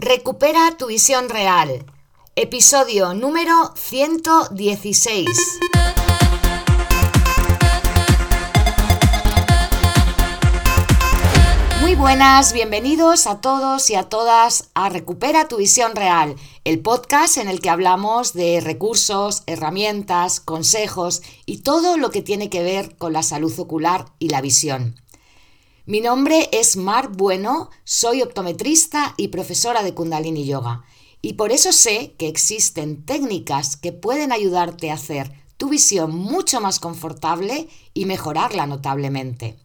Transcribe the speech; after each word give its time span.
Recupera 0.00 0.76
tu 0.78 0.86
visión 0.86 1.28
real. 1.28 1.84
Episodio 2.36 3.14
número 3.14 3.72
116. 3.74 5.26
Muy 11.80 11.96
buenas, 11.96 12.52
bienvenidos 12.52 13.26
a 13.26 13.40
todos 13.40 13.90
y 13.90 13.96
a 13.96 14.04
todas 14.04 14.68
a 14.74 14.88
Recupera 14.88 15.48
tu 15.48 15.56
visión 15.56 15.96
real, 15.96 16.36
el 16.62 16.78
podcast 16.78 17.36
en 17.36 17.48
el 17.48 17.60
que 17.60 17.70
hablamos 17.70 18.34
de 18.34 18.60
recursos, 18.60 19.42
herramientas, 19.46 20.38
consejos 20.38 21.22
y 21.44 21.62
todo 21.62 21.96
lo 21.96 22.12
que 22.12 22.22
tiene 22.22 22.48
que 22.48 22.62
ver 22.62 22.96
con 22.98 23.12
la 23.12 23.24
salud 23.24 23.52
ocular 23.58 24.06
y 24.20 24.28
la 24.28 24.42
visión. 24.42 24.94
Mi 25.88 26.02
nombre 26.02 26.50
es 26.52 26.76
Mar 26.76 27.08
Bueno, 27.16 27.70
soy 27.82 28.20
optometrista 28.20 29.14
y 29.16 29.28
profesora 29.28 29.82
de 29.82 29.94
Kundalini 29.94 30.44
Yoga. 30.44 30.84
Y 31.22 31.32
por 31.32 31.50
eso 31.50 31.72
sé 31.72 32.14
que 32.18 32.28
existen 32.28 33.06
técnicas 33.06 33.78
que 33.78 33.92
pueden 33.92 34.30
ayudarte 34.30 34.90
a 34.90 34.96
hacer 34.96 35.32
tu 35.56 35.70
visión 35.70 36.14
mucho 36.14 36.60
más 36.60 36.78
confortable 36.78 37.70
y 37.94 38.04
mejorarla 38.04 38.66
notablemente. 38.66 39.56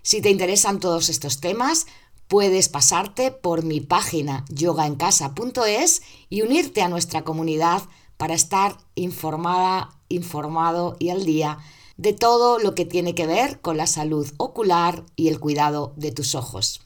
Si 0.00 0.22
te 0.22 0.30
interesan 0.30 0.80
todos 0.80 1.10
estos 1.10 1.38
temas, 1.38 1.86
puedes 2.28 2.70
pasarte 2.70 3.30
por 3.30 3.62
mi 3.62 3.82
página 3.82 4.46
yogaencasa.es 4.48 6.00
y 6.30 6.40
unirte 6.40 6.80
a 6.80 6.88
nuestra 6.88 7.24
comunidad 7.24 7.82
para 8.16 8.32
estar 8.32 8.78
informada, 8.94 9.90
informado 10.08 10.96
y 10.98 11.10
al 11.10 11.26
día 11.26 11.58
de 11.98 12.12
todo 12.12 12.60
lo 12.60 12.76
que 12.76 12.84
tiene 12.84 13.14
que 13.16 13.26
ver 13.26 13.60
con 13.60 13.76
la 13.76 13.88
salud 13.88 14.32
ocular 14.38 15.04
y 15.16 15.28
el 15.28 15.40
cuidado 15.40 15.92
de 15.96 16.12
tus 16.12 16.36
ojos. 16.36 16.80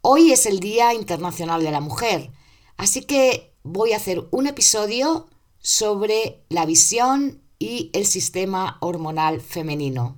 Hoy 0.00 0.32
es 0.32 0.46
el 0.46 0.60
Día 0.60 0.94
Internacional 0.94 1.62
de 1.64 1.72
la 1.72 1.80
Mujer, 1.80 2.30
así 2.76 3.02
que 3.02 3.52
voy 3.64 3.92
a 3.92 3.96
hacer 3.96 4.28
un 4.30 4.46
episodio 4.46 5.26
sobre 5.58 6.44
la 6.48 6.66
visión 6.66 7.42
y 7.58 7.90
el 7.94 8.06
sistema 8.06 8.78
hormonal 8.80 9.40
femenino. 9.40 10.16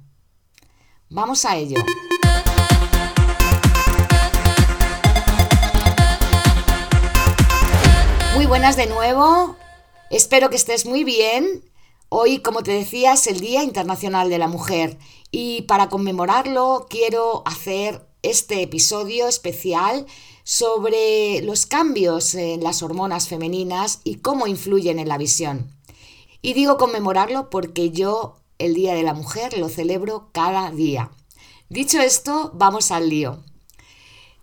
Vamos 1.08 1.46
a 1.46 1.56
ello. 1.56 1.82
Muy 8.34 8.44
buenas 8.44 8.76
de 8.76 8.86
nuevo. 8.86 9.56
Espero 10.10 10.50
que 10.50 10.56
estés 10.56 10.84
muy 10.84 11.04
bien 11.04 11.64
Hoy, 12.08 12.40
como 12.40 12.62
te 12.62 12.72
decía, 12.72 13.14
es 13.14 13.26
el 13.26 13.40
Día 13.40 13.62
Internacional 13.62 14.30
de 14.30 14.38
la 14.38 14.48
Mujer 14.48 14.98
y 15.30 15.62
para 15.62 15.88
conmemorarlo 15.88 16.86
quiero 16.88 17.42
hacer 17.46 18.06
este 18.22 18.62
episodio 18.62 19.26
especial 19.26 20.06
sobre 20.44 21.40
los 21.42 21.66
cambios 21.66 22.34
en 22.34 22.62
las 22.62 22.82
hormonas 22.82 23.28
femeninas 23.28 24.00
y 24.04 24.16
cómo 24.16 24.46
influyen 24.46 24.98
en 24.98 25.08
la 25.08 25.18
visión. 25.18 25.72
Y 26.42 26.52
digo 26.52 26.76
conmemorarlo 26.76 27.50
porque 27.50 27.90
yo 27.90 28.36
el 28.58 28.74
Día 28.74 28.94
de 28.94 29.02
la 29.02 29.14
Mujer 29.14 29.58
lo 29.58 29.68
celebro 29.68 30.28
cada 30.32 30.70
día. 30.70 31.10
Dicho 31.68 32.00
esto, 32.00 32.52
vamos 32.54 32.90
al 32.90 33.08
lío. 33.08 33.42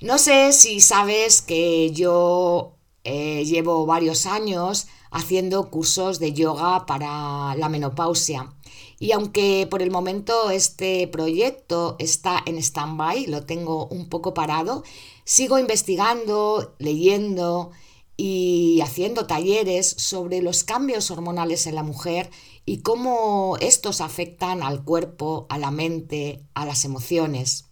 No 0.02 0.18
sé 0.18 0.52
si 0.52 0.82
sabes 0.82 1.42
que 1.42 1.92
yo 1.92 2.74
eh, 3.04 3.46
llevo 3.46 3.86
varios 3.86 4.26
años 4.26 4.88
haciendo 5.12 5.70
cursos 5.70 6.20
de 6.20 6.34
yoga 6.34 6.86
para 6.86 7.56
la 7.56 7.70
menopausia. 7.70 8.54
Y 8.98 9.12
aunque 9.12 9.68
por 9.70 9.82
el 9.82 9.92
momento 9.92 10.50
este 10.50 11.08
proyecto 11.08 11.96
está 12.00 12.42
en 12.46 12.58
stand-by, 12.58 13.28
lo 13.28 13.46
tengo 13.46 13.88
un 13.88 14.10
poco 14.10 14.34
parado, 14.34 14.84
sigo 15.26 15.60
investigando, 15.60 16.76
leyendo 16.80 17.72
y 18.16 18.80
haciendo 18.82 19.28
talleres 19.28 19.88
sobre 19.98 20.42
los 20.42 20.64
cambios 20.64 21.12
hormonales 21.12 21.68
en 21.68 21.76
la 21.76 21.84
mujer 21.84 22.30
y 22.66 22.82
cómo 22.82 23.58
estos 23.60 24.00
afectan 24.02 24.64
al 24.64 24.84
cuerpo, 24.84 25.48
a 25.50 25.58
la 25.58 25.72
mente, 25.72 26.46
a 26.54 26.66
las 26.66 26.86
emociones. 26.86 27.66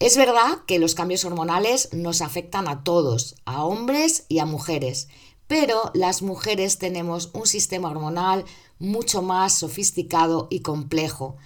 Es 0.00 0.16
verdad 0.16 0.64
que 0.66 0.78
los 0.78 0.94
cambios 0.94 1.24
hormonales 1.24 1.90
nos 1.92 2.22
afectan 2.22 2.68
a 2.68 2.82
todos, 2.82 3.36
a 3.44 3.64
hombres 3.64 4.24
y 4.28 4.38
a 4.38 4.46
mujeres, 4.46 5.08
pero 5.50 5.90
las 5.94 6.22
mujeres 6.22 6.78
tenemos 6.78 7.30
un 7.32 7.44
sistema 7.44 7.90
hormonal 7.90 8.44
mucho 8.78 9.20
más 9.20 9.52
sofisticado 9.52 10.46
y 10.48 10.60
complejo 10.60 11.38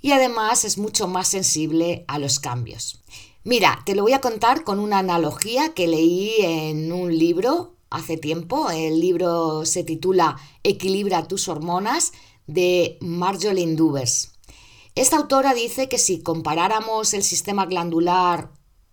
y 0.00 0.12
además 0.12 0.64
es 0.64 0.78
mucho 0.78 1.08
más 1.08 1.28
sensible 1.28 2.06
a 2.08 2.18
los 2.18 2.40
cambios. 2.40 3.02
Mira, 3.44 3.82
te 3.84 3.94
lo 3.94 4.02
voy 4.02 4.14
a 4.14 4.22
contar 4.22 4.64
con 4.64 4.78
una 4.78 5.00
analogía 5.00 5.74
que 5.74 5.88
leí 5.88 6.36
en 6.40 6.90
un 6.90 7.18
libro 7.18 7.74
hace 7.90 8.16
tiempo. 8.16 8.70
El 8.70 8.98
libro 8.98 9.66
se 9.66 9.84
titula 9.84 10.38
Equilibra 10.62 11.28
tus 11.28 11.46
hormonas 11.46 12.12
de 12.46 12.96
Marjolaine 13.02 13.76
Dubers. 13.76 14.30
Esta 14.94 15.18
autora 15.18 15.52
dice 15.52 15.86
que 15.90 15.98
si 15.98 16.22
comparáramos 16.22 17.12
el 17.12 17.22
sistema 17.22 17.66
glandular 17.66 18.52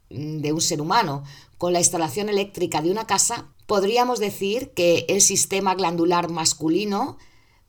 de 0.10 0.52
un 0.52 0.62
ser 0.62 0.82
humano 0.82 1.24
con 1.58 1.74
la 1.74 1.80
instalación 1.80 2.30
eléctrica 2.30 2.82
de 2.82 2.92
una 2.92 3.08
casa, 3.08 3.54
podríamos 3.66 4.20
decir 4.20 4.72
que 4.74 5.06
el 5.10 5.22
sistema 5.22 5.76
glandular 5.76 6.30
masculino 6.30 7.18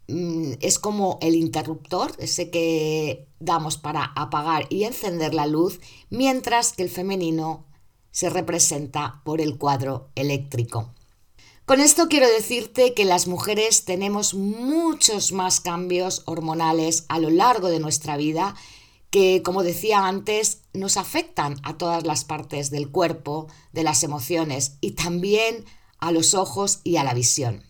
mm, 0.08 0.52
es 0.60 0.78
como 0.78 1.18
el 1.20 1.34
interruptor, 1.34 2.12
ese 2.18 2.50
que 2.50 3.28
damos 3.40 3.76
para 3.76 4.04
apagar 4.04 4.66
y 4.70 4.84
encender 4.84 5.34
la 5.34 5.46
luz, 5.46 5.80
mientras 6.10 6.72
que 6.72 6.82
el 6.82 6.90
femenino 6.90 7.66
se 8.10 8.30
representa 8.30 9.22
por 9.24 9.40
el 9.40 9.58
cuadro 9.58 10.10
eléctrico. 10.14 10.92
Con 11.64 11.80
esto 11.80 12.08
quiero 12.08 12.26
decirte 12.26 12.94
que 12.94 13.04
las 13.04 13.26
mujeres 13.26 13.84
tenemos 13.84 14.32
muchos 14.32 15.32
más 15.32 15.60
cambios 15.60 16.22
hormonales 16.24 17.04
a 17.08 17.18
lo 17.18 17.28
largo 17.28 17.68
de 17.68 17.78
nuestra 17.78 18.16
vida 18.16 18.54
que, 19.10 19.42
como 19.42 19.62
decía 19.62 20.06
antes, 20.06 20.62
nos 20.78 20.96
afectan 20.96 21.56
a 21.62 21.76
todas 21.76 22.06
las 22.06 22.24
partes 22.24 22.70
del 22.70 22.90
cuerpo, 22.90 23.48
de 23.72 23.82
las 23.82 24.02
emociones 24.02 24.76
y 24.80 24.92
también 24.92 25.64
a 25.98 26.12
los 26.12 26.34
ojos 26.34 26.80
y 26.84 26.96
a 26.96 27.04
la 27.04 27.14
visión. 27.14 27.64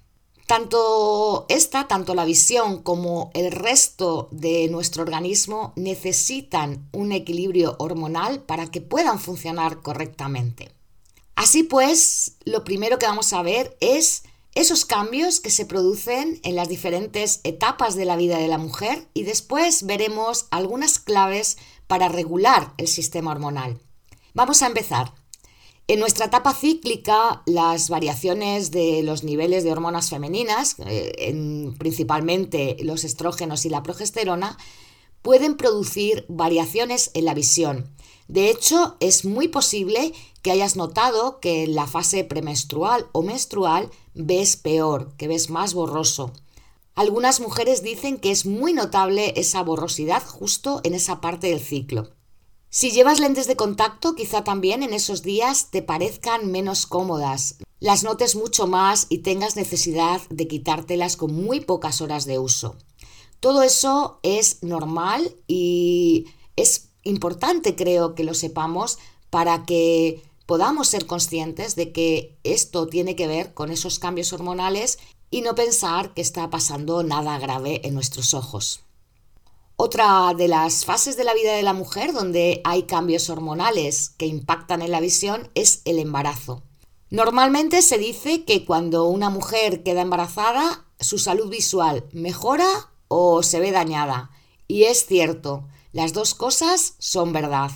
Tanto 0.46 1.44
esta, 1.50 1.88
tanto 1.88 2.14
la 2.14 2.24
visión 2.24 2.82
como 2.82 3.30
el 3.34 3.52
resto 3.52 4.28
de 4.32 4.68
nuestro 4.68 5.02
organismo 5.02 5.74
necesitan 5.76 6.88
un 6.92 7.12
equilibrio 7.12 7.76
hormonal 7.78 8.42
para 8.44 8.66
que 8.66 8.80
puedan 8.80 9.18
funcionar 9.18 9.82
correctamente. 9.82 10.72
Así 11.34 11.64
pues, 11.64 12.36
lo 12.44 12.64
primero 12.64 12.98
que 12.98 13.04
vamos 13.04 13.34
a 13.34 13.42
ver 13.42 13.76
es 13.80 14.22
esos 14.54 14.86
cambios 14.86 15.38
que 15.38 15.50
se 15.50 15.66
producen 15.66 16.40
en 16.42 16.56
las 16.56 16.68
diferentes 16.68 17.40
etapas 17.44 17.94
de 17.94 18.06
la 18.06 18.16
vida 18.16 18.38
de 18.38 18.48
la 18.48 18.58
mujer 18.58 19.06
y 19.14 19.24
después 19.24 19.84
veremos 19.84 20.46
algunas 20.50 20.98
claves 20.98 21.58
para 21.88 22.08
regular 22.08 22.72
el 22.76 22.86
sistema 22.86 23.32
hormonal. 23.32 23.80
Vamos 24.34 24.62
a 24.62 24.68
empezar. 24.68 25.12
En 25.88 26.00
nuestra 26.00 26.26
etapa 26.26 26.52
cíclica, 26.52 27.42
las 27.46 27.88
variaciones 27.88 28.70
de 28.70 29.02
los 29.02 29.24
niveles 29.24 29.64
de 29.64 29.72
hormonas 29.72 30.10
femeninas, 30.10 30.76
eh, 30.86 31.72
principalmente 31.78 32.76
los 32.82 33.04
estrógenos 33.04 33.64
y 33.64 33.70
la 33.70 33.82
progesterona, 33.82 34.58
pueden 35.22 35.56
producir 35.56 36.26
variaciones 36.28 37.10
en 37.14 37.24
la 37.24 37.34
visión. 37.34 37.90
De 38.28 38.50
hecho, 38.50 38.98
es 39.00 39.24
muy 39.24 39.48
posible 39.48 40.12
que 40.42 40.50
hayas 40.50 40.76
notado 40.76 41.40
que 41.40 41.64
en 41.64 41.74
la 41.74 41.86
fase 41.86 42.22
premenstrual 42.22 43.06
o 43.12 43.22
menstrual 43.22 43.90
ves 44.14 44.56
peor, 44.56 45.14
que 45.16 45.26
ves 45.26 45.48
más 45.48 45.72
borroso. 45.72 46.32
Algunas 46.98 47.38
mujeres 47.38 47.84
dicen 47.84 48.18
que 48.18 48.32
es 48.32 48.44
muy 48.44 48.72
notable 48.72 49.32
esa 49.36 49.62
borrosidad 49.62 50.20
justo 50.26 50.80
en 50.82 50.94
esa 50.94 51.20
parte 51.20 51.46
del 51.46 51.60
ciclo. 51.60 52.10
Si 52.70 52.90
llevas 52.90 53.20
lentes 53.20 53.46
de 53.46 53.54
contacto, 53.54 54.16
quizá 54.16 54.42
también 54.42 54.82
en 54.82 54.92
esos 54.92 55.22
días 55.22 55.70
te 55.70 55.80
parezcan 55.80 56.50
menos 56.50 56.86
cómodas, 56.86 57.58
las 57.78 58.02
notes 58.02 58.34
mucho 58.34 58.66
más 58.66 59.06
y 59.10 59.18
tengas 59.18 59.54
necesidad 59.54 60.20
de 60.28 60.48
quitártelas 60.48 61.16
con 61.16 61.32
muy 61.32 61.60
pocas 61.60 62.00
horas 62.00 62.24
de 62.24 62.40
uso. 62.40 62.74
Todo 63.38 63.62
eso 63.62 64.18
es 64.24 64.64
normal 64.64 65.36
y 65.46 66.26
es 66.56 66.88
importante, 67.04 67.76
creo, 67.76 68.16
que 68.16 68.24
lo 68.24 68.34
sepamos 68.34 68.98
para 69.30 69.66
que 69.66 70.20
podamos 70.46 70.88
ser 70.88 71.06
conscientes 71.06 71.76
de 71.76 71.92
que 71.92 72.36
esto 72.42 72.88
tiene 72.88 73.14
que 73.14 73.28
ver 73.28 73.54
con 73.54 73.70
esos 73.70 74.00
cambios 74.00 74.32
hormonales 74.32 74.98
y 75.30 75.42
no 75.42 75.54
pensar 75.54 76.14
que 76.14 76.22
está 76.22 76.50
pasando 76.50 77.02
nada 77.02 77.38
grave 77.38 77.80
en 77.84 77.94
nuestros 77.94 78.34
ojos. 78.34 78.80
Otra 79.76 80.34
de 80.36 80.48
las 80.48 80.84
fases 80.84 81.16
de 81.16 81.24
la 81.24 81.34
vida 81.34 81.54
de 81.54 81.62
la 81.62 81.72
mujer 81.72 82.12
donde 82.12 82.60
hay 82.64 82.82
cambios 82.82 83.30
hormonales 83.30 84.10
que 84.18 84.26
impactan 84.26 84.82
en 84.82 84.90
la 84.90 85.00
visión 85.00 85.50
es 85.54 85.82
el 85.84 85.98
embarazo. 85.98 86.62
Normalmente 87.10 87.80
se 87.82 87.96
dice 87.96 88.44
que 88.44 88.64
cuando 88.64 89.04
una 89.04 89.30
mujer 89.30 89.82
queda 89.82 90.02
embarazada, 90.02 90.84
su 91.00 91.18
salud 91.18 91.48
visual 91.48 92.04
mejora 92.12 92.90
o 93.06 93.42
se 93.42 93.60
ve 93.60 93.70
dañada. 93.70 94.30
Y 94.66 94.84
es 94.84 95.06
cierto, 95.06 95.68
las 95.92 96.12
dos 96.12 96.34
cosas 96.34 96.94
son 96.98 97.32
verdad. 97.32 97.70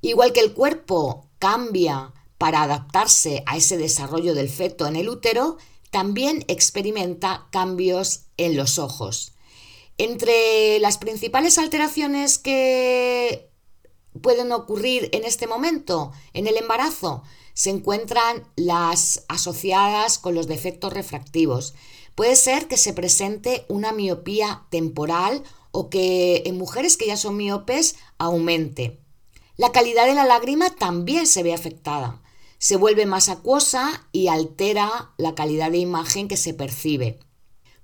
Igual 0.00 0.32
que 0.32 0.40
el 0.40 0.54
cuerpo 0.54 1.26
cambia 1.38 2.12
para 2.38 2.62
adaptarse 2.62 3.42
a 3.46 3.56
ese 3.56 3.76
desarrollo 3.76 4.34
del 4.34 4.48
feto 4.48 4.86
en 4.86 4.96
el 4.96 5.08
útero, 5.08 5.58
también 5.90 6.44
experimenta 6.48 7.48
cambios 7.50 8.26
en 8.36 8.56
los 8.56 8.78
ojos. 8.78 9.32
Entre 9.96 10.78
las 10.80 10.98
principales 10.98 11.58
alteraciones 11.58 12.38
que 12.38 13.50
pueden 14.22 14.52
ocurrir 14.52 15.08
en 15.12 15.24
este 15.24 15.46
momento, 15.46 16.12
en 16.32 16.46
el 16.46 16.56
embarazo, 16.56 17.22
se 17.54 17.70
encuentran 17.70 18.46
las 18.56 19.24
asociadas 19.28 20.18
con 20.18 20.34
los 20.34 20.46
defectos 20.46 20.92
refractivos. 20.92 21.74
Puede 22.14 22.36
ser 22.36 22.68
que 22.68 22.76
se 22.76 22.92
presente 22.92 23.64
una 23.68 23.92
miopía 23.92 24.66
temporal 24.70 25.42
o 25.72 25.90
que 25.90 26.42
en 26.46 26.56
mujeres 26.56 26.96
que 26.96 27.06
ya 27.06 27.16
son 27.16 27.36
miopes 27.36 27.96
aumente. 28.18 29.00
La 29.56 29.72
calidad 29.72 30.06
de 30.06 30.14
la 30.14 30.24
lágrima 30.24 30.70
también 30.70 31.26
se 31.26 31.42
ve 31.42 31.52
afectada. 31.52 32.22
Se 32.58 32.76
vuelve 32.76 33.06
más 33.06 33.28
acuosa 33.28 34.08
y 34.12 34.28
altera 34.28 35.12
la 35.16 35.34
calidad 35.34 35.70
de 35.70 35.78
imagen 35.78 36.28
que 36.28 36.36
se 36.36 36.54
percibe. 36.54 37.20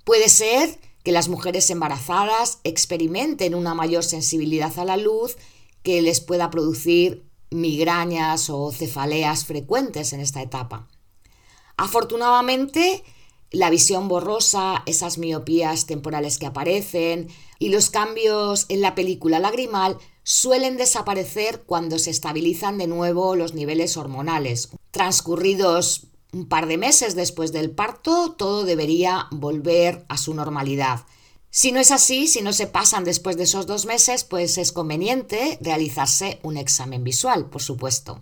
Puede 0.04 0.28
ser 0.28 0.78
que 1.02 1.12
las 1.12 1.28
mujeres 1.28 1.70
embarazadas 1.70 2.58
experimenten 2.64 3.54
una 3.54 3.74
mayor 3.74 4.04
sensibilidad 4.04 4.76
a 4.78 4.84
la 4.84 4.96
luz 4.96 5.36
que 5.82 6.02
les 6.02 6.20
pueda 6.20 6.50
producir 6.50 7.24
migrañas 7.50 8.50
o 8.50 8.72
cefaleas 8.72 9.44
frecuentes 9.44 10.12
en 10.12 10.20
esta 10.20 10.42
etapa. 10.42 10.88
Afortunadamente, 11.76 13.04
la 13.50 13.70
visión 13.70 14.08
borrosa, 14.08 14.82
esas 14.86 15.18
miopías 15.18 15.86
temporales 15.86 16.38
que 16.38 16.46
aparecen 16.46 17.28
y 17.58 17.68
los 17.68 17.90
cambios 17.90 18.66
en 18.68 18.80
la 18.80 18.94
película 18.94 19.38
lagrimal 19.38 19.98
suelen 20.24 20.76
desaparecer 20.76 21.62
cuando 21.64 21.98
se 22.00 22.10
estabilizan 22.10 22.78
de 22.78 22.88
nuevo 22.88 23.36
los 23.36 23.54
niveles 23.54 23.96
hormonales. 23.96 24.70
Transcurridos 24.90 26.08
un 26.32 26.48
par 26.48 26.66
de 26.66 26.78
meses 26.78 27.14
después 27.14 27.52
del 27.52 27.70
parto, 27.70 28.32
todo 28.32 28.64
debería 28.64 29.28
volver 29.30 30.04
a 30.08 30.18
su 30.18 30.34
normalidad. 30.34 31.06
Si 31.50 31.70
no 31.70 31.78
es 31.78 31.92
así, 31.92 32.26
si 32.26 32.42
no 32.42 32.52
se 32.52 32.66
pasan 32.66 33.04
después 33.04 33.36
de 33.36 33.44
esos 33.44 33.66
dos 33.66 33.86
meses, 33.86 34.24
pues 34.24 34.58
es 34.58 34.72
conveniente 34.72 35.56
realizarse 35.60 36.40
un 36.42 36.56
examen 36.56 37.04
visual, 37.04 37.48
por 37.48 37.62
supuesto. 37.62 38.20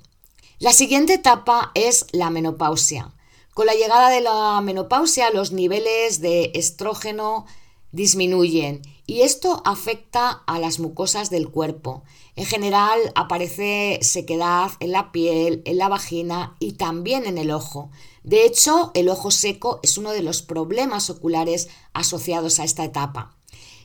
La 0.58 0.74
siguiente 0.74 1.14
etapa 1.14 1.72
es 1.74 2.04
la 2.12 2.28
menopausia. 2.28 3.14
Con 3.54 3.66
la 3.66 3.72
llegada 3.72 4.10
de 4.10 4.20
la 4.20 4.60
menopausia, 4.60 5.30
los 5.30 5.52
niveles 5.52 6.20
de 6.20 6.52
estrógeno 6.54 7.46
disminuyen 7.90 8.82
y 9.06 9.22
esto 9.22 9.62
afecta 9.64 10.42
a 10.46 10.58
las 10.58 10.78
mucosas 10.78 11.30
del 11.30 11.50
cuerpo. 11.50 12.04
En 12.36 12.46
general 12.46 12.98
aparece 13.14 13.98
sequedad 14.02 14.70
en 14.80 14.92
la 14.92 15.12
piel, 15.12 15.62
en 15.64 15.78
la 15.78 15.88
vagina 15.88 16.56
y 16.60 16.72
también 16.72 17.26
en 17.26 17.38
el 17.38 17.50
ojo. 17.50 17.90
De 18.22 18.44
hecho, 18.44 18.90
el 18.94 19.08
ojo 19.08 19.30
seco 19.30 19.80
es 19.82 19.98
uno 19.98 20.12
de 20.12 20.22
los 20.22 20.42
problemas 20.42 21.10
oculares 21.10 21.68
asociados 21.92 22.60
a 22.60 22.64
esta 22.64 22.84
etapa. 22.84 23.36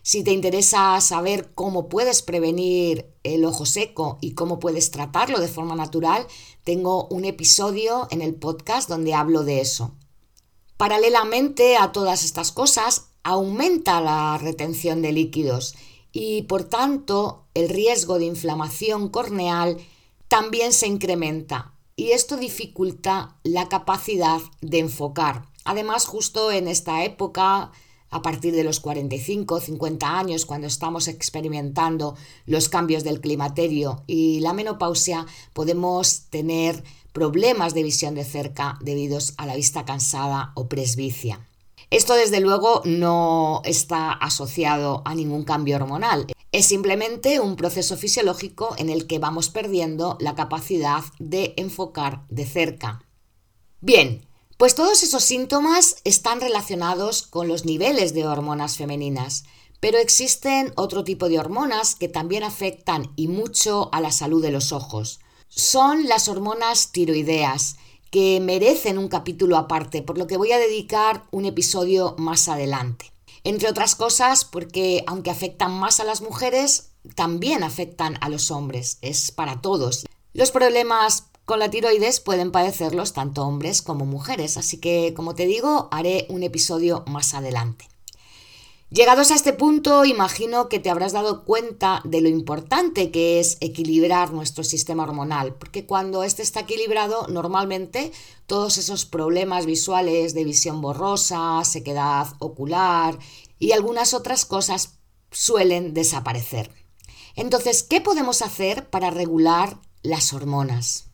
Si 0.03 0.23
te 0.23 0.31
interesa 0.31 1.01
saber 1.01 1.53
cómo 1.53 1.89
puedes 1.89 2.21
prevenir 2.21 3.13
el 3.23 3.43
ojo 3.43 3.65
seco 3.65 4.19
y 4.21 4.35
cómo 4.35 4.57
puedes 4.59 4.89
tratarlo 4.89 5.41
de 5.41 5.49
forma 5.49 5.75
natural, 5.75 6.25
tengo 6.63 7.07
un 7.09 7.25
episodio 7.25 8.07
en 8.09 8.21
el 8.21 8.33
podcast 8.33 8.87
donde 8.87 9.13
hablo 9.13 9.43
de 9.43 9.59
eso. 9.59 9.95
Paralelamente 10.77 11.75
a 11.75 11.91
todas 11.91 12.23
estas 12.23 12.53
cosas, 12.53 13.06
aumenta 13.23 14.01
la 14.01 14.37
retención 14.37 15.01
de 15.01 15.11
líquidos 15.11 15.75
y 16.11 16.43
por 16.43 16.63
tanto 16.63 17.45
el 17.53 17.69
riesgo 17.69 18.19
de 18.19 18.25
inflamación 18.25 19.09
corneal 19.09 19.77
también 20.27 20.73
se 20.73 20.87
incrementa 20.87 21.73
y 21.95 22.11
esto 22.11 22.37
dificulta 22.37 23.35
la 23.43 23.69
capacidad 23.69 24.39
de 24.61 24.79
enfocar. 24.79 25.45
Además, 25.65 26.05
justo 26.05 26.51
en 26.51 26.67
esta 26.67 27.03
época, 27.03 27.71
a 28.09 28.21
partir 28.21 28.55
de 28.55 28.63
los 28.63 28.79
45, 28.79 29.59
50 29.59 30.17
años, 30.17 30.45
cuando 30.45 30.67
estamos 30.67 31.07
experimentando 31.07 32.15
los 32.45 32.69
cambios 32.69 33.03
del 33.03 33.19
climaterio 33.19 34.03
y 34.05 34.39
la 34.41 34.53
menopausia, 34.53 35.25
podemos 35.53 36.29
tener 36.29 36.83
problemas 37.13 37.73
de 37.73 37.83
visión 37.83 38.13
de 38.13 38.23
cerca 38.23 38.77
debido 38.79 39.17
a 39.37 39.47
la 39.47 39.55
vista 39.55 39.83
cansada 39.83 40.51
o 40.53 40.69
presbicia. 40.69 41.46
Esto 41.89 42.15
desde 42.15 42.41
luego 42.41 42.81
no 42.83 43.61
está 43.63 44.11
asociado 44.11 45.01
a 45.05 45.15
ningún 45.15 45.45
cambio 45.45 45.77
hormonal. 45.77 46.27
Es 46.51 46.65
simplemente 46.65 47.39
un 47.39 47.55
proceso 47.55 47.95
fisiológico 47.95 48.75
en 48.77 48.89
el 48.89 49.07
que 49.07 49.19
vamos 49.19 49.49
perdiendo 49.49 50.17
la 50.19 50.35
capacidad 50.35 51.03
de 51.17 51.53
enfocar 51.55 52.25
de 52.27 52.45
cerca. 52.45 53.05
Bien, 53.79 54.27
pues 54.57 54.75
todos 54.75 55.03
esos 55.03 55.23
síntomas 55.23 55.97
están 56.03 56.41
relacionados 56.41 57.21
con 57.21 57.47
los 57.47 57.63
niveles 57.63 58.13
de 58.13 58.27
hormonas 58.27 58.75
femeninas, 58.75 59.45
pero 59.79 59.97
existen 59.97 60.73
otro 60.75 61.05
tipo 61.05 61.29
de 61.29 61.39
hormonas 61.39 61.95
que 61.95 62.09
también 62.09 62.43
afectan 62.43 63.13
y 63.15 63.29
mucho 63.29 63.89
a 63.93 64.01
la 64.01 64.11
salud 64.11 64.41
de 64.41 64.51
los 64.51 64.73
ojos. 64.73 65.19
Son 65.47 66.07
las 66.09 66.27
hormonas 66.27 66.91
tiroideas 66.91 67.77
que 68.11 68.39
merecen 68.39 68.97
un 68.97 69.07
capítulo 69.07 69.57
aparte, 69.57 70.01
por 70.01 70.17
lo 70.17 70.27
que 70.27 70.37
voy 70.37 70.51
a 70.51 70.59
dedicar 70.59 71.23
un 71.31 71.45
episodio 71.45 72.15
más 72.17 72.47
adelante. 72.47 73.11
Entre 73.43 73.69
otras 73.69 73.95
cosas, 73.95 74.45
porque 74.45 75.03
aunque 75.07 75.31
afectan 75.31 75.71
más 75.71 75.99
a 75.99 76.03
las 76.03 76.21
mujeres, 76.21 76.91
también 77.15 77.63
afectan 77.63 78.17
a 78.21 78.29
los 78.29 78.51
hombres, 78.51 78.97
es 79.01 79.31
para 79.31 79.61
todos. 79.61 80.05
Los 80.33 80.51
problemas 80.51 81.27
con 81.45 81.59
la 81.59 81.69
tiroides 81.69 82.19
pueden 82.19 82.51
padecerlos 82.51 83.13
tanto 83.13 83.43
hombres 83.43 83.81
como 83.81 84.05
mujeres, 84.05 84.57
así 84.57 84.77
que, 84.77 85.13
como 85.15 85.33
te 85.33 85.45
digo, 85.45 85.87
haré 85.91 86.25
un 86.29 86.43
episodio 86.43 87.05
más 87.07 87.33
adelante. 87.33 87.87
Llegados 88.89 89.31
a 89.31 89.35
este 89.35 89.51
punto, 89.51 90.05
imagino 90.05 90.69
que 90.69 90.79
te 90.79 90.89
habrás 90.89 91.11
dado 91.11 91.43
cuenta 91.43 92.01
de 92.05 92.21
lo 92.21 92.29
importante 92.29 93.11
que 93.11 93.41
es 93.41 93.57
equilibrar 93.59 94.31
nuestro 94.31 94.63
sistema 94.63 95.03
hormonal, 95.03 95.55
porque 95.55 95.85
cuando 95.85 96.23
este 96.23 96.41
está 96.41 96.61
equilibrado, 96.61 97.27
normalmente 97.27 98.13
todos 98.45 98.77
esos 98.77 99.03
problemas 99.03 99.65
visuales 99.65 100.33
de 100.33 100.45
visión 100.45 100.79
borrosa, 100.79 101.61
sequedad 101.65 102.27
ocular 102.39 103.19
y 103.59 103.73
algunas 103.73 104.13
otras 104.13 104.45
cosas 104.45 104.99
suelen 105.31 105.93
desaparecer. 105.93 106.71
Entonces, 107.35 107.83
¿qué 107.83 107.99
podemos 107.99 108.41
hacer 108.41 108.89
para 108.89 109.09
regular 109.09 109.81
las 110.01 110.31
hormonas? 110.31 111.07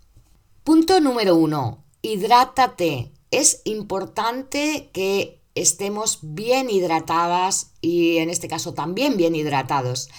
Punto 0.63 0.99
número 0.99 1.35
uno, 1.35 1.83
hidrátate. 2.03 3.11
Es 3.31 3.61
importante 3.65 4.92
que 4.94 5.43
estemos 5.56 6.19
bien 6.22 6.69
hidratadas 6.69 7.72
y 7.81 8.18
en 8.18 8.30
este 8.30 8.48
caso 8.48 8.74
también 8.74 9.18
bien 9.18 9.36
hidratados. 9.36 10.10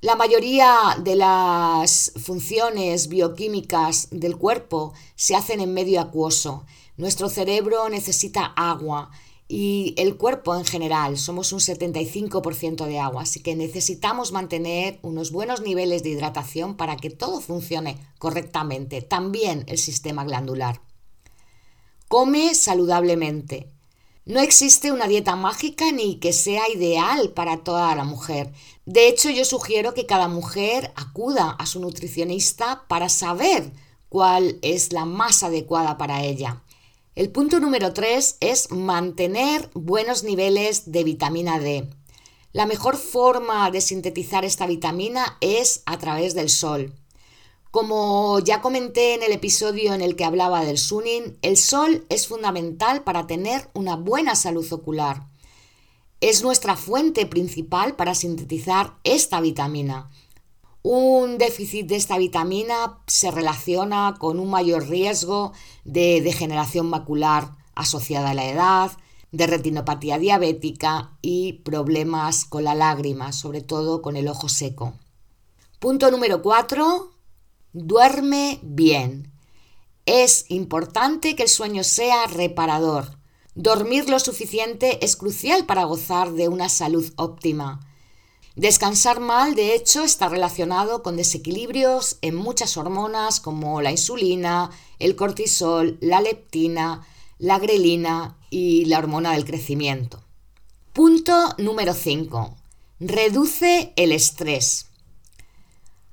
La 0.00 0.16
mayoría 0.16 0.96
de 1.02 1.14
las 1.14 2.12
funciones 2.16 3.08
bioquímicas 3.08 4.08
del 4.10 4.38
cuerpo 4.38 4.94
se 5.14 5.36
hacen 5.36 5.60
en 5.60 5.74
medio 5.74 6.00
acuoso. 6.00 6.64
Nuestro 6.96 7.28
cerebro 7.28 7.88
necesita 7.90 8.46
agua 8.46 9.10
y 9.46 9.94
el 9.98 10.16
cuerpo 10.16 10.56
en 10.56 10.64
general 10.64 11.18
somos 11.18 11.52
un 11.52 11.58
75% 11.58 12.86
de 12.86 12.98
agua, 12.98 13.22
así 13.22 13.40
que 13.40 13.56
necesitamos 13.56 14.32
mantener 14.32 15.00
unos 15.02 15.32
buenos 15.32 15.60
niveles 15.60 16.02
de 16.02 16.10
hidratación 16.10 16.76
para 16.76 16.96
que 16.96 17.10
todo 17.10 17.40
funcione 17.40 17.98
correctamente, 18.18 19.02
también 19.02 19.64
el 19.66 19.76
sistema 19.76 20.24
glandular. 20.24 20.80
Come 22.08 22.54
saludablemente. 22.54 23.68
No 24.26 24.40
existe 24.40 24.92
una 24.92 25.08
dieta 25.08 25.34
mágica 25.34 25.90
ni 25.92 26.16
que 26.16 26.32
sea 26.32 26.68
ideal 26.68 27.30
para 27.30 27.64
toda 27.64 27.94
la 27.94 28.04
mujer. 28.04 28.52
De 28.84 29.08
hecho, 29.08 29.30
yo 29.30 29.44
sugiero 29.44 29.94
que 29.94 30.06
cada 30.06 30.28
mujer 30.28 30.92
acuda 30.94 31.50
a 31.50 31.66
su 31.66 31.80
nutricionista 31.80 32.84
para 32.86 33.08
saber 33.08 33.72
cuál 34.08 34.58
es 34.62 34.92
la 34.92 35.06
más 35.06 35.42
adecuada 35.42 35.96
para 35.96 36.22
ella. 36.22 36.62
El 37.14 37.30
punto 37.30 37.60
número 37.60 37.92
3 37.92 38.36
es 38.40 38.70
mantener 38.70 39.70
buenos 39.74 40.22
niveles 40.22 40.92
de 40.92 41.02
vitamina 41.02 41.58
D. 41.58 41.88
La 42.52 42.66
mejor 42.66 42.96
forma 42.96 43.70
de 43.70 43.80
sintetizar 43.80 44.44
esta 44.44 44.66
vitamina 44.66 45.38
es 45.40 45.82
a 45.86 45.98
través 45.98 46.34
del 46.34 46.50
sol. 46.50 46.92
Como 47.70 48.40
ya 48.40 48.60
comenté 48.60 49.14
en 49.14 49.22
el 49.22 49.30
episodio 49.30 49.94
en 49.94 50.00
el 50.00 50.16
que 50.16 50.24
hablaba 50.24 50.64
del 50.64 50.76
sunning, 50.76 51.38
el 51.40 51.56
sol 51.56 52.04
es 52.08 52.26
fundamental 52.26 53.04
para 53.04 53.28
tener 53.28 53.70
una 53.74 53.94
buena 53.94 54.34
salud 54.34 54.66
ocular. 54.72 55.28
Es 56.20 56.42
nuestra 56.42 56.74
fuente 56.74 57.26
principal 57.26 57.94
para 57.94 58.16
sintetizar 58.16 58.94
esta 59.04 59.40
vitamina. 59.40 60.10
Un 60.82 61.38
déficit 61.38 61.86
de 61.86 61.94
esta 61.94 62.18
vitamina 62.18 62.98
se 63.06 63.30
relaciona 63.30 64.16
con 64.18 64.40
un 64.40 64.50
mayor 64.50 64.88
riesgo 64.88 65.52
de 65.84 66.22
degeneración 66.22 66.90
macular 66.90 67.52
asociada 67.76 68.30
a 68.30 68.34
la 68.34 68.50
edad, 68.50 68.90
de 69.30 69.46
retinopatía 69.46 70.18
diabética 70.18 71.16
y 71.22 71.52
problemas 71.62 72.46
con 72.46 72.64
la 72.64 72.74
lágrima, 72.74 73.32
sobre 73.32 73.60
todo 73.60 74.02
con 74.02 74.16
el 74.16 74.26
ojo 74.26 74.48
seco. 74.48 74.94
Punto 75.78 76.10
número 76.10 76.42
4 76.42 77.19
Duerme 77.72 78.58
bien. 78.62 79.30
Es 80.04 80.46
importante 80.48 81.36
que 81.36 81.44
el 81.44 81.48
sueño 81.48 81.84
sea 81.84 82.26
reparador. 82.26 83.16
Dormir 83.54 84.08
lo 84.08 84.18
suficiente 84.18 85.04
es 85.04 85.14
crucial 85.14 85.66
para 85.66 85.84
gozar 85.84 86.32
de 86.32 86.48
una 86.48 86.68
salud 86.68 87.12
óptima. 87.14 87.86
Descansar 88.56 89.20
mal, 89.20 89.54
de 89.54 89.76
hecho, 89.76 90.02
está 90.02 90.28
relacionado 90.28 91.04
con 91.04 91.16
desequilibrios 91.16 92.18
en 92.22 92.34
muchas 92.34 92.76
hormonas 92.76 93.38
como 93.38 93.80
la 93.80 93.92
insulina, 93.92 94.72
el 94.98 95.14
cortisol, 95.14 95.96
la 96.00 96.20
leptina, 96.20 97.06
la 97.38 97.60
grelina 97.60 98.36
y 98.50 98.86
la 98.86 98.98
hormona 98.98 99.32
del 99.34 99.44
crecimiento. 99.44 100.24
Punto 100.92 101.54
número 101.58 101.94
5. 101.94 102.56
Reduce 102.98 103.92
el 103.94 104.10
estrés. 104.10 104.89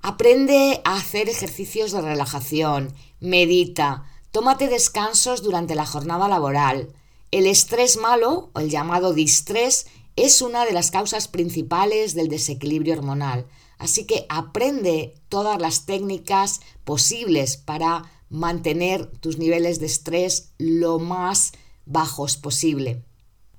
Aprende 0.09 0.79
a 0.85 0.95
hacer 0.95 1.27
ejercicios 1.27 1.91
de 1.91 1.99
relajación, 1.99 2.93
medita, 3.19 4.05
tómate 4.31 4.69
descansos 4.69 5.43
durante 5.43 5.75
la 5.75 5.85
jornada 5.85 6.29
laboral. 6.29 6.93
El 7.29 7.45
estrés 7.45 7.97
malo, 7.97 8.49
o 8.53 8.59
el 8.61 8.69
llamado 8.69 9.11
distrés, 9.11 9.87
es 10.15 10.41
una 10.41 10.63
de 10.63 10.71
las 10.71 10.91
causas 10.91 11.27
principales 11.27 12.13
del 12.13 12.29
desequilibrio 12.29 12.93
hormonal. 12.93 13.47
Así 13.79 14.05
que 14.05 14.25
aprende 14.29 15.13
todas 15.27 15.59
las 15.59 15.85
técnicas 15.85 16.61
posibles 16.85 17.57
para 17.57 18.09
mantener 18.29 19.07
tus 19.07 19.37
niveles 19.37 19.81
de 19.81 19.87
estrés 19.87 20.53
lo 20.57 20.99
más 20.99 21.51
bajos 21.85 22.37
posible. 22.37 23.03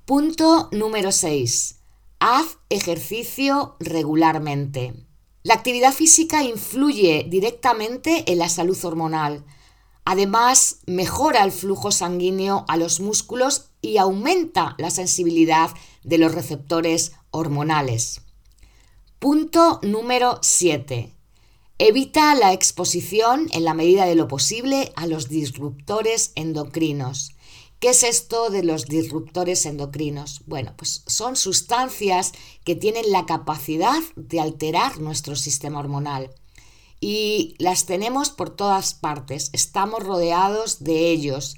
Punto 0.06 0.70
número 0.72 1.12
6. 1.12 1.74
Haz 2.20 2.56
ejercicio 2.70 3.76
regularmente. 3.80 5.07
La 5.48 5.54
actividad 5.54 5.94
física 5.94 6.42
influye 6.42 7.24
directamente 7.26 8.30
en 8.30 8.36
la 8.36 8.50
salud 8.50 8.76
hormonal. 8.84 9.46
Además, 10.04 10.80
mejora 10.84 11.42
el 11.42 11.52
flujo 11.52 11.90
sanguíneo 11.90 12.66
a 12.68 12.76
los 12.76 13.00
músculos 13.00 13.70
y 13.80 13.96
aumenta 13.96 14.74
la 14.76 14.90
sensibilidad 14.90 15.70
de 16.04 16.18
los 16.18 16.34
receptores 16.34 17.12
hormonales. 17.30 18.20
Punto 19.20 19.80
número 19.82 20.38
7. 20.42 21.14
Evita 21.78 22.34
la 22.34 22.52
exposición 22.52 23.48
en 23.52 23.64
la 23.64 23.72
medida 23.72 24.04
de 24.04 24.16
lo 24.16 24.28
posible 24.28 24.92
a 24.96 25.06
los 25.06 25.30
disruptores 25.30 26.32
endocrinos. 26.34 27.32
¿Qué 27.80 27.90
es 27.90 28.02
esto 28.02 28.50
de 28.50 28.64
los 28.64 28.86
disruptores 28.86 29.64
endocrinos? 29.64 30.42
Bueno, 30.46 30.74
pues 30.76 31.04
son 31.06 31.36
sustancias 31.36 32.32
que 32.64 32.74
tienen 32.74 33.12
la 33.12 33.24
capacidad 33.24 34.00
de 34.16 34.40
alterar 34.40 34.98
nuestro 34.98 35.36
sistema 35.36 35.78
hormonal 35.78 36.30
y 37.00 37.54
las 37.58 37.86
tenemos 37.86 38.30
por 38.30 38.50
todas 38.50 38.94
partes, 38.94 39.50
estamos 39.52 40.02
rodeados 40.02 40.82
de 40.82 41.10
ellos. 41.10 41.56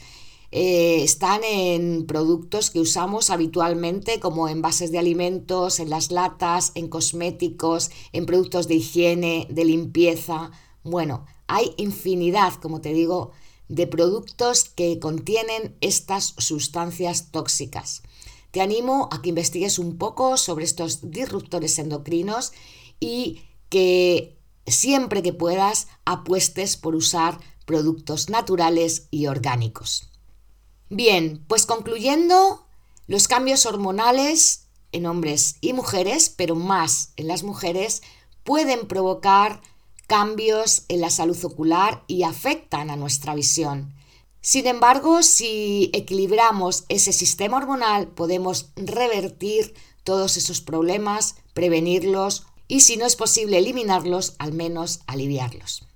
Eh, 0.52 1.02
están 1.02 1.42
en 1.42 2.04
productos 2.06 2.70
que 2.70 2.80
usamos 2.80 3.30
habitualmente 3.30 4.20
como 4.20 4.48
envases 4.48 4.92
de 4.92 4.98
alimentos, 4.98 5.80
en 5.80 5.88
las 5.88 6.10
latas, 6.10 6.72
en 6.74 6.88
cosméticos, 6.88 7.90
en 8.12 8.26
productos 8.26 8.68
de 8.68 8.74
higiene, 8.74 9.46
de 9.48 9.64
limpieza. 9.64 10.50
Bueno, 10.82 11.24
hay 11.46 11.72
infinidad, 11.78 12.52
como 12.54 12.82
te 12.82 12.92
digo, 12.92 13.30
de 13.70 13.86
productos 13.86 14.64
que 14.64 14.98
contienen 14.98 15.76
estas 15.80 16.34
sustancias 16.38 17.30
tóxicas. 17.30 18.02
Te 18.50 18.60
animo 18.60 19.08
a 19.12 19.22
que 19.22 19.28
investigues 19.28 19.78
un 19.78 19.96
poco 19.96 20.36
sobre 20.36 20.64
estos 20.64 21.10
disruptores 21.12 21.78
endocrinos 21.78 22.52
y 22.98 23.42
que 23.68 24.36
siempre 24.66 25.22
que 25.22 25.32
puedas 25.32 25.86
apuestes 26.04 26.76
por 26.76 26.96
usar 26.96 27.38
productos 27.64 28.28
naturales 28.28 29.06
y 29.12 29.28
orgánicos. 29.28 30.10
Bien, 30.88 31.44
pues 31.46 31.64
concluyendo, 31.64 32.66
los 33.06 33.28
cambios 33.28 33.66
hormonales 33.66 34.66
en 34.90 35.06
hombres 35.06 35.54
y 35.60 35.74
mujeres, 35.74 36.28
pero 36.28 36.56
más 36.56 37.12
en 37.16 37.28
las 37.28 37.44
mujeres, 37.44 38.02
pueden 38.42 38.88
provocar 38.88 39.60
cambios 40.10 40.86
en 40.88 41.00
la 41.00 41.08
salud 41.08 41.38
ocular 41.44 42.02
y 42.08 42.24
afectan 42.24 42.90
a 42.90 42.96
nuestra 42.96 43.32
visión. 43.32 43.94
Sin 44.40 44.66
embargo, 44.66 45.22
si 45.22 45.88
equilibramos 45.92 46.82
ese 46.88 47.12
sistema 47.12 47.58
hormonal, 47.58 48.08
podemos 48.08 48.72
revertir 48.74 49.72
todos 50.02 50.36
esos 50.36 50.60
problemas, 50.60 51.36
prevenirlos 51.54 52.44
y 52.66 52.80
si 52.80 52.96
no 52.96 53.06
es 53.06 53.14
posible 53.14 53.58
eliminarlos, 53.58 54.34
al 54.40 54.52
menos 54.52 54.98
aliviarlos. 55.06 55.86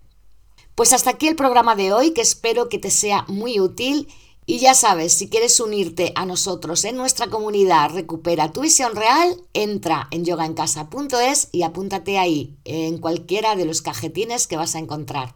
Pues 0.77 0.93
hasta 0.93 1.11
aquí 1.11 1.27
el 1.27 1.35
programa 1.35 1.75
de 1.75 1.93
hoy, 1.93 2.13
que 2.13 2.21
espero 2.21 2.69
que 2.69 2.79
te 2.79 2.93
sea 2.93 3.25
muy 3.27 3.59
útil 3.59 4.07
y 4.47 4.59
ya 4.59 4.75
sabes, 4.75 5.15
si 5.15 5.29
quieres 5.29 5.59
unirte 5.59 6.13
a 6.17 6.27
nosotros 6.27 6.85
en 6.85 6.97
nuestra 6.97 7.29
comunidad 7.29 7.91
Recupera 7.93 8.53
tu 8.53 8.61
visión 8.61 8.95
real, 8.95 9.43
entra 9.55 10.09
en 10.11 10.25
yogaencasa.es 10.25 11.49
y 11.53 11.63
apúntate 11.63 12.19
ahí, 12.19 12.59
en 12.65 12.99
cualquiera 12.99 13.57
de 13.57 13.65
los 13.65 13.81
cajetines 13.81 14.47
que 14.47 14.57
vas 14.57 14.75
a 14.75 14.81
encontrar. 14.81 15.35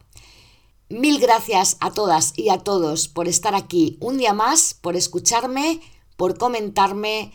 Mil 0.89 1.19
gracias 1.19 1.77
a 1.79 1.91
todas 1.91 2.33
y 2.35 2.49
a 2.49 2.59
todos 2.59 3.07
por 3.07 3.27
estar 3.27 3.55
aquí 3.55 3.97
un 3.99 4.17
día 4.17 4.33
más, 4.33 4.73
por 4.73 4.95
escucharme, 4.95 5.81
por 6.15 6.37
comentarme, 6.37 7.31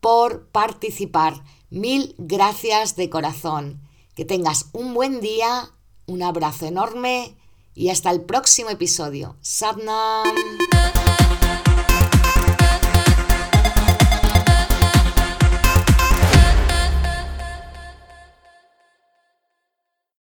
por 0.00 0.48
participar. 0.48 1.42
Mil 1.70 2.14
gracias 2.18 2.96
de 2.96 3.10
corazón. 3.10 3.82
Que 4.14 4.24
tengas 4.24 4.66
un 4.72 4.94
buen 4.94 5.20
día, 5.20 5.70
un 6.06 6.22
abrazo 6.22 6.66
enorme 6.66 7.36
y 7.74 7.90
hasta 7.90 8.10
el 8.10 8.22
próximo 8.22 8.70
episodio. 8.70 9.36
Sadnam. 9.40 10.67